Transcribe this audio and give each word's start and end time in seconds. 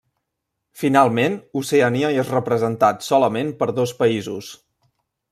Finalment, 0.83 1.35
Oceania 1.59 2.09
és 2.21 2.31
representat 2.35 3.05
solament 3.09 3.51
per 3.61 3.67
dos 3.81 3.93
països. 4.01 4.49